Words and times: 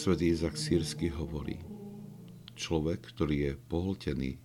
Svetý 0.00 0.32
Izak 0.32 0.56
Sírsky 0.56 1.12
hovorí, 1.12 1.60
človek, 2.56 3.12
ktorý 3.12 3.36
je 3.36 3.52
pohltený 3.68 4.40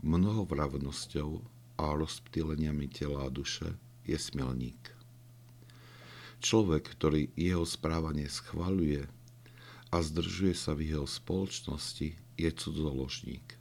mnohovravnosťou 0.00 1.44
a 1.76 1.92
rozptýleniami 1.92 2.88
tela 2.88 3.28
a 3.28 3.28
duše, 3.28 3.76
je 4.08 4.16
smelník. 4.16 4.96
Človek, 6.40 6.96
ktorý 6.96 7.28
jeho 7.36 7.68
správanie 7.68 8.32
schvaľuje 8.32 9.04
a 9.92 9.96
zdržuje 10.00 10.56
sa 10.56 10.72
v 10.72 10.96
jeho 10.96 11.04
spoločnosti, 11.04 12.16
je 12.40 12.50
cudzoložník. 12.56 13.60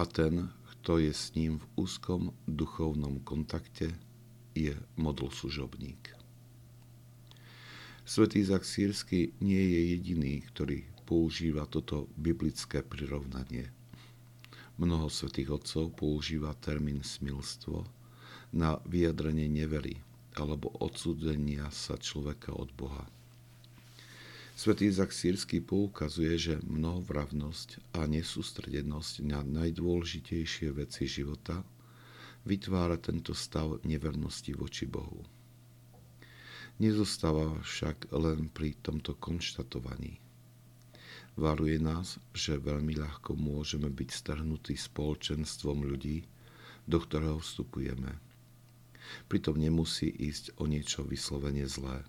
A 0.00 0.08
ten, 0.08 0.48
kto 0.80 0.96
je 0.96 1.12
s 1.12 1.36
ním 1.36 1.60
v 1.60 1.84
úzkom 1.84 2.32
duchovnom 2.48 3.20
kontakte, 3.20 3.92
je 4.56 4.80
modloslužobník. 4.96 6.15
Svetý 8.06 8.46
Izak 8.46 8.62
Sírsky 8.62 9.34
nie 9.42 9.58
je 9.58 9.80
jediný, 9.98 10.38
ktorý 10.54 10.86
používa 11.10 11.66
toto 11.66 12.06
biblické 12.14 12.86
prirovnanie. 12.86 13.66
Mnoho 14.78 15.10
svetých 15.10 15.58
otcov 15.58 15.90
používa 15.98 16.54
termín 16.62 17.02
smilstvo 17.02 17.82
na 18.54 18.78
vyjadrenie 18.86 19.50
nevery 19.50 19.98
alebo 20.38 20.70
odsúdenia 20.78 21.66
sa 21.74 21.98
človeka 21.98 22.54
od 22.54 22.70
Boha. 22.78 23.10
Svetý 24.54 24.86
Izak 24.86 25.10
Sírsky 25.10 25.58
poukazuje, 25.58 26.38
že 26.38 26.54
mnohovravnosť 26.62 27.98
a 27.98 28.06
nesústredenosť 28.06 29.26
na 29.26 29.42
najdôležitejšie 29.42 30.70
veci 30.78 31.10
života 31.10 31.66
vytvára 32.46 33.02
tento 33.02 33.34
stav 33.34 33.82
nevernosti 33.82 34.54
voči 34.54 34.86
Bohu. 34.86 35.26
Nezostáva 36.76 37.56
však 37.64 38.12
len 38.12 38.52
pri 38.52 38.76
tomto 38.84 39.16
konštatovaní. 39.16 40.20
Varuje 41.36 41.80
nás, 41.80 42.20
že 42.36 42.60
veľmi 42.60 42.96
ľahko 43.00 43.32
môžeme 43.32 43.88
byť 43.88 44.08
strhnutí 44.12 44.76
spoločenstvom 44.76 45.88
ľudí, 45.88 46.28
do 46.84 47.00
ktorého 47.00 47.40
vstupujeme. 47.40 48.20
Pritom 49.28 49.56
nemusí 49.56 50.12
ísť 50.12 50.56
o 50.60 50.68
niečo 50.68 51.00
vyslovene 51.00 51.64
zlé. 51.64 52.04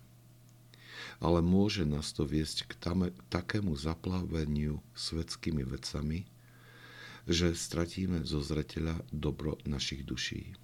Ale 1.24 1.40
môže 1.40 1.88
nás 1.88 2.12
to 2.12 2.28
viesť 2.28 2.68
k 2.68 2.72
tame, 2.76 3.08
takému 3.32 3.72
zaplaveniu 3.72 4.84
svetskými 4.92 5.64
vecami, 5.64 6.28
že 7.24 7.56
stratíme 7.56 8.20
zo 8.24 8.44
zreteľa 8.44 9.00
dobro 9.12 9.56
našich 9.64 10.04
duší. 10.04 10.56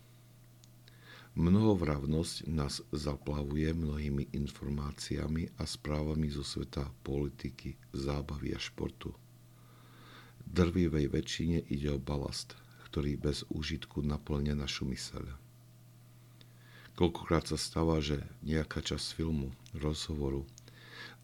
Mnohovravnosť 1.34 2.46
nás 2.46 2.78
zaplavuje 2.94 3.66
mnohými 3.74 4.30
informáciami 4.38 5.50
a 5.58 5.66
správami 5.66 6.30
zo 6.30 6.46
sveta 6.46 6.86
politiky, 7.02 7.74
zábavy 7.90 8.54
a 8.54 8.60
športu. 8.62 9.10
Drvivej 10.46 11.10
väčšine 11.10 11.66
ide 11.66 11.90
o 11.90 11.98
balast, 11.98 12.54
ktorý 12.86 13.18
bez 13.18 13.42
úžitku 13.50 14.06
naplňa 14.06 14.54
našu 14.54 14.86
myseľ. 14.86 15.26
Koľkokrát 16.94 17.50
sa 17.50 17.58
stáva, 17.58 17.98
že 17.98 18.22
nejaká 18.46 18.78
časť 18.78 19.18
filmu, 19.18 19.50
rozhovoru 19.74 20.46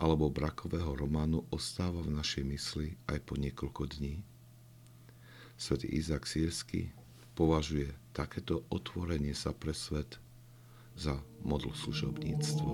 alebo 0.03 0.27
brakového 0.27 0.91
románu 0.91 1.47
ostáva 1.55 2.03
v 2.03 2.19
našej 2.19 2.42
mysli 2.50 2.98
aj 3.06 3.22
po 3.22 3.38
niekoľko 3.38 3.94
dní. 3.94 4.27
Svetý 5.55 5.86
Izak 5.94 6.27
Sírsky 6.27 6.91
považuje 7.38 7.94
takéto 8.20 8.68
otvorenie 8.68 9.32
sa 9.32 9.56
pre 9.56 9.72
svet 9.72 10.20
za 10.92 11.16
modl 11.41 11.72
služobníctvo. 11.72 12.69